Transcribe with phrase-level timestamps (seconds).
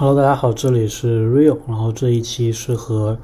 [0.00, 3.18] Hello，大家好，这里是 Real，然后这一期是和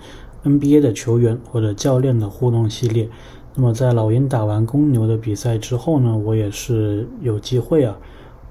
[0.45, 3.09] NBA 的球员或者教练的互动系列。
[3.55, 7.97] 那么在老鹰打完公牛的比赛之后呢，我也是有机会啊，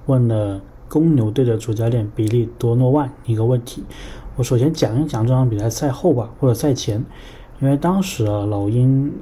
[0.06, 3.84] 问了公牛队的主教练比利多诺万一个问题。
[4.34, 7.04] 我首先讲一讲这场比赛赛后吧，或者赛前，
[7.60, 9.12] 因为当时啊，老鹰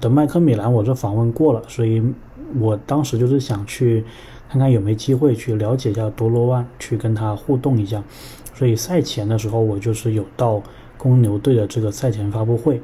[0.00, 2.02] 的麦克米兰我这访问过了，所以
[2.58, 4.02] 我当时就是想去。
[4.50, 8.02] 看看有没有机会去了解一下多罗万，去跟他互动一下。
[8.52, 10.60] 所以赛前的时候，我就是有到
[10.98, 12.82] 公牛队的这个赛前发布会，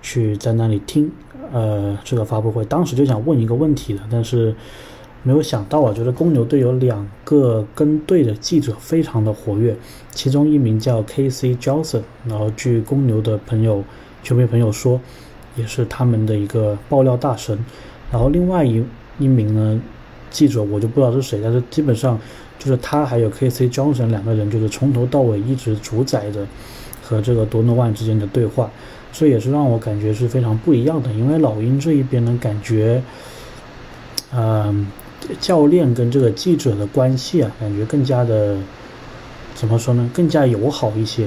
[0.00, 1.12] 去在那里听，
[1.52, 2.64] 呃，这个发布会。
[2.64, 4.54] 当时就想问一个问题的，但是
[5.22, 9.76] 没有想到啊，就是公牛队有两个跟队的记者非常的活跃，
[10.12, 11.54] 其中一名叫 K.C.
[11.56, 13.84] Johnson，然后据公牛的朋友、
[14.22, 14.98] 球迷朋友说，
[15.56, 17.62] 也是他们的一个爆料大神。
[18.10, 18.82] 然后另外一
[19.18, 19.78] 一名呢？
[20.32, 22.18] 记者我就不知道是谁，但是基本上
[22.58, 23.68] 就是他还有 K.C.
[23.68, 26.46] Johnson 两个人，就是从头到尾一直主宰着
[27.02, 28.70] 和这个多诺万之间的对话，
[29.12, 31.12] 这也是让我感觉是非常不一样的。
[31.12, 33.02] 因为老鹰这一边呢，感觉，
[34.34, 34.86] 嗯，
[35.38, 38.56] 教练跟这个记者的关系啊，感觉更加的
[39.54, 40.10] 怎么说呢？
[40.14, 41.26] 更加友好一些，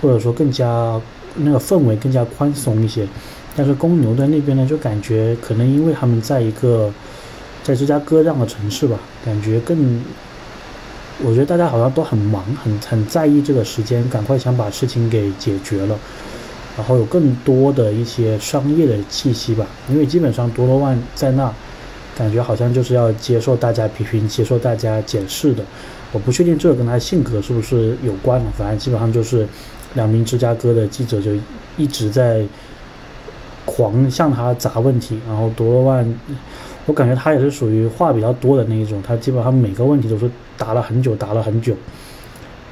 [0.00, 0.98] 或者说更加
[1.36, 3.06] 那个氛围更加宽松一些。
[3.54, 6.90] 但是公牛队那边呢，就感觉可能因为他们在一个。
[7.68, 10.02] 在芝加哥这样的城市吧，感觉更，
[11.22, 15.94] 我觉得大家好像都很忙，很很在意这个时间，赶快想把事情给解决了，
[16.78, 19.66] 然后有更多的一些商业的气息吧。
[19.90, 21.52] 因为基本上多罗万在那，
[22.16, 25.62] 感觉好像就是要接受大家批评，接受大家检视的。
[26.12, 29.46] 我不确定这个跟他性格是不是有关，反正基本上就是
[29.92, 31.32] 两名芝加哥的记者就
[31.76, 32.42] 一直在
[33.66, 36.18] 狂向他砸问题，然后多罗万。
[36.88, 41.76] 我感觉他也是属于话比较多的那一种，他基本上每个问题都是答了很久，答了很久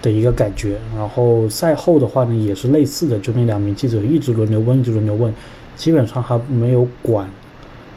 [0.00, 0.78] 的一个感觉。
[0.96, 5.30] 然后赛后的话呢，也是类似的，就那两名记者一直轮流问，一直轮流问，
[5.76, 7.28] 基本上还没有管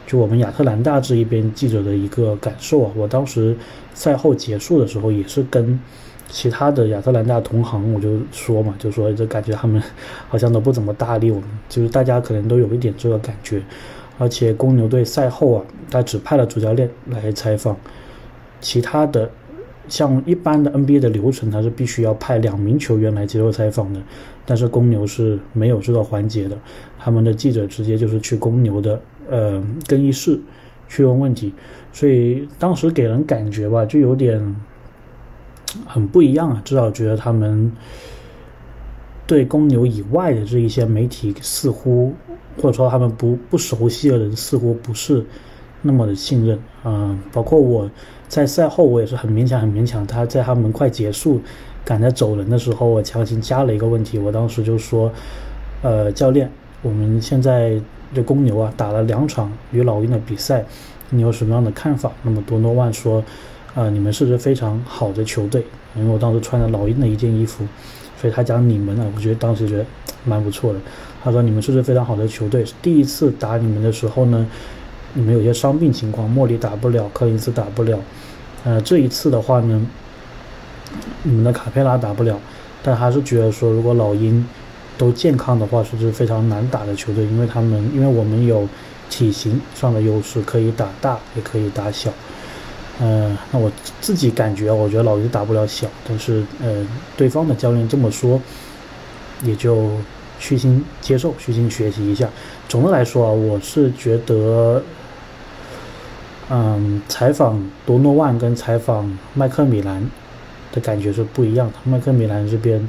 [0.06, 2.92] 就我们亚特兰大这一边记者的一个感受啊。
[2.94, 3.56] 我当时
[3.94, 5.80] 赛后结束的时候，也是跟
[6.28, 9.82] 其他的亚特兰大同行，我就说嘛，就说就感觉他们
[10.28, 13.62] 好像都不怎么搭理我们，就是大家可能都有一点这个感觉。
[14.20, 17.74] 而且公牛队赛后啊，他只派了主教练来采访，
[18.60, 19.30] 其他的
[19.88, 24.00] 像一般的 NBA 的流程，他是必须要派两名球员来接受采访的。
[24.44, 26.58] 但是公牛是没有这个环节的，
[26.98, 30.38] 他们的记者直接就是去公牛的呃更衣室
[30.86, 31.54] 去问问题，
[31.90, 34.54] 所以当时给人感觉吧，就有点
[35.86, 37.72] 很不一样啊，至少觉得他们
[39.26, 42.12] 对公牛以外的这一些媒体似乎。
[42.60, 45.24] 或者说他们不不熟悉的人似乎不是
[45.82, 47.90] 那么的信任啊，包括我
[48.28, 50.06] 在赛后我也是很勉强很勉强。
[50.06, 51.40] 他在他们快结束
[51.84, 54.18] 赶在走人的时候，我强行加了一个问题。
[54.18, 55.10] 我当时就说
[55.82, 56.50] ：“呃，教练，
[56.82, 57.80] 我们现在
[58.14, 60.64] 这公牛啊打了两场与老鹰的比赛，
[61.08, 63.24] 你有什么样的看法？”那么多诺万说
[63.74, 65.64] ：“啊，你们是支非常好的球队，
[65.96, 67.64] 因为我当时穿着老鹰的一件衣服，
[68.20, 69.86] 所以他讲你们啊，我觉得当时觉得
[70.24, 70.78] 蛮不错的。”
[71.22, 72.64] 他说：“你们是支非常好的球队。
[72.80, 74.46] 第一次打你们的时候呢，
[75.14, 77.98] 你们有些伤病情况，莫里打不了，柯林斯打不了。
[78.64, 79.86] 呃，这一次的话呢，
[81.22, 82.38] 你们的卡佩拉打不了。
[82.82, 84.46] 但还是觉得说，如果老鹰
[84.96, 88.66] 都健康的话，是支非常难打的球队，因为他们因为我们有
[89.10, 92.10] 体型上的优势，可以打大，也可以打小。
[92.98, 93.70] 呃，那我
[94.00, 96.86] 自己感觉，我觉得老鹰打不了小，但是呃，
[97.16, 98.40] 对方的教练这么说，
[99.42, 99.90] 也就。”
[100.40, 102.26] 虚心接受，虚心学习一下。
[102.66, 104.82] 总的来说啊，我是觉得，
[106.48, 110.02] 嗯，采访多诺万跟采访麦克米兰
[110.72, 111.74] 的感觉是不一样的。
[111.84, 112.88] 麦克米兰这边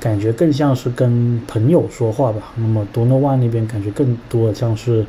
[0.00, 5.04] 感觉更像是跟朋友说话吧，那么多诺万那边感觉更多的像是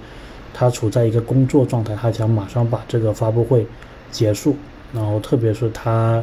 [0.53, 3.65] 他处在一个工作状态，他想马上把这个发布会
[4.11, 4.57] 结束，
[4.93, 6.21] 然后特别是他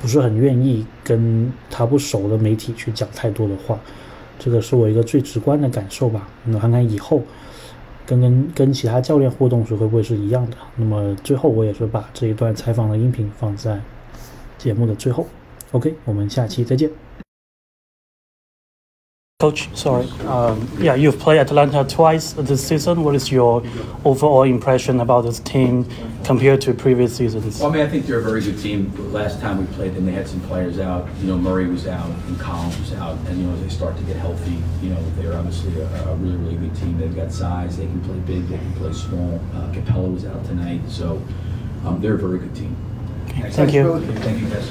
[0.00, 3.78] 不是很愿意跟他不熟的媒体去讲太多的话。
[4.38, 6.28] 这个是我一个最直观的感受吧。
[6.44, 7.22] 那看看以后
[8.04, 10.56] 跟跟跟其他教练互动时会不会是一样的。
[10.76, 13.80] 那么最后我也是把这一段采访的音频放在
[14.58, 15.26] 节目的最后。
[15.72, 17.05] OK，我们下期再见。
[19.38, 20.08] Coach, sorry.
[20.20, 23.04] Um, yeah, you've played Atlanta twice this season.
[23.04, 23.62] What is your
[24.02, 25.86] overall impression about this team
[26.24, 27.60] compared to previous seasons?
[27.60, 28.94] Well, I mean, I think they're a very good team.
[29.12, 31.06] Last time we played them, they had some players out.
[31.20, 33.18] You know, Murray was out and Collins was out.
[33.26, 36.14] And, you know, as they start to get healthy, you know, they're obviously a, a
[36.14, 36.98] really, really good team.
[36.98, 37.76] They've got size.
[37.76, 38.48] They can play big.
[38.48, 39.38] They can play small.
[39.54, 40.80] Uh, Capella was out tonight.
[40.88, 41.22] So
[41.84, 42.74] um, they're a very good team.
[43.28, 44.00] Okay, thank you.
[44.00, 44.70] Thank you, guys.